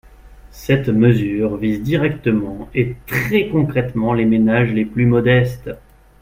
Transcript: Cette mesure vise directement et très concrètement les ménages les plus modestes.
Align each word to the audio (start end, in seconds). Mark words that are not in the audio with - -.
Cette 0.49 0.89
mesure 0.89 1.57
vise 1.57 1.79
directement 1.83 2.69
et 2.73 2.95
très 3.05 3.49
concrètement 3.49 4.13
les 4.15 4.25
ménages 4.25 4.73
les 4.73 4.83
plus 4.83 5.05
modestes. 5.05 5.69